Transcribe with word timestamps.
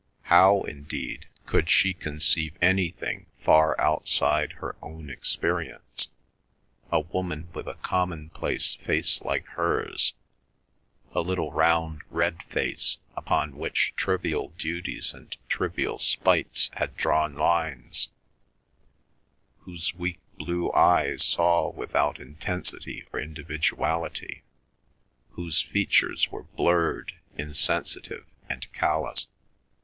How, 0.33 0.61
indeed, 0.63 1.27
could 1.45 1.69
she 1.69 1.93
conceive 1.93 2.57
anything 2.59 3.27
far 3.43 3.79
outside 3.79 4.53
her 4.53 4.75
own 4.81 5.11
experience, 5.11 6.07
a 6.91 7.01
woman 7.01 7.49
with 7.53 7.67
a 7.67 7.75
commonplace 7.75 8.73
face 8.73 9.21
like 9.21 9.45
hers, 9.49 10.15
a 11.11 11.21
little 11.21 11.51
round 11.51 12.01
red 12.09 12.41
face, 12.49 12.97
upon 13.15 13.57
which 13.57 13.93
trivial 13.95 14.47
duties 14.57 15.13
and 15.13 15.37
trivial 15.47 15.99
spites 15.99 16.71
had 16.73 16.97
drawn 16.97 17.35
lines, 17.35 18.09
whose 19.59 19.93
weak 19.93 20.19
blue 20.35 20.71
eyes 20.71 21.23
saw 21.23 21.69
without 21.71 22.19
intensity 22.19 23.05
or 23.13 23.19
individuality, 23.19 24.41
whose 25.33 25.61
features 25.61 26.31
were 26.31 26.41
blurred, 26.45 27.11
insensitive, 27.37 28.25
and 28.49 28.65
callous? 28.73 29.27